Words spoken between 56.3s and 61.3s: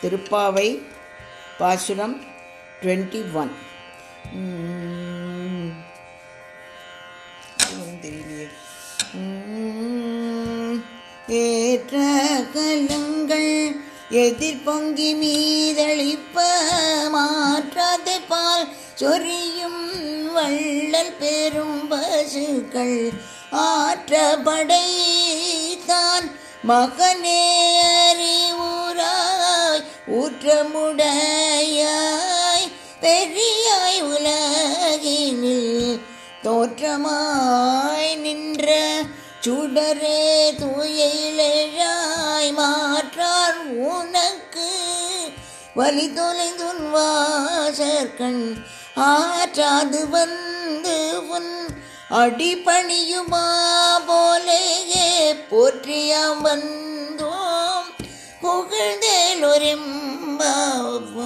வந்தோம். புகழ்ந்தேலொரெம்பாவும்